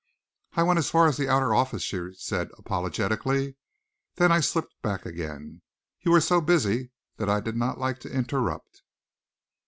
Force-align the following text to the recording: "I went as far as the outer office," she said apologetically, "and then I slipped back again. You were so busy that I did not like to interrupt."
"I 0.55 0.63
went 0.63 0.79
as 0.79 0.89
far 0.89 1.05
as 1.05 1.17
the 1.17 1.29
outer 1.29 1.53
office," 1.53 1.83
she 1.83 2.15
said 2.15 2.49
apologetically, 2.57 3.43
"and 3.45 3.55
then 4.15 4.31
I 4.31 4.39
slipped 4.39 4.73
back 4.81 5.05
again. 5.05 5.61
You 5.99 6.09
were 6.09 6.21
so 6.21 6.41
busy 6.41 6.89
that 7.17 7.29
I 7.29 7.39
did 7.39 7.55
not 7.55 7.77
like 7.77 7.99
to 7.99 8.11
interrupt." 8.11 8.81